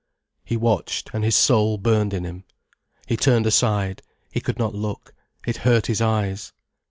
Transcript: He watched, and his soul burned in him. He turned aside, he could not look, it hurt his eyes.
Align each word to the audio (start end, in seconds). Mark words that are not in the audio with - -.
He 0.43 0.57
watched, 0.57 1.11
and 1.13 1.23
his 1.23 1.35
soul 1.35 1.77
burned 1.77 2.11
in 2.11 2.23
him. 2.23 2.43
He 3.07 3.15
turned 3.15 3.45
aside, 3.45 4.01
he 4.31 4.41
could 4.41 4.57
not 4.57 4.73
look, 4.73 5.13
it 5.45 5.57
hurt 5.57 5.85
his 5.85 6.01
eyes. 6.01 6.53